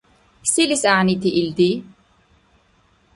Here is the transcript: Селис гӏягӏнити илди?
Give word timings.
Селис 0.51 0.83
гӏягӏнити 0.87 1.29
илди? 1.41 1.69